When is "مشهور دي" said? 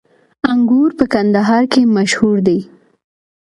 1.95-2.59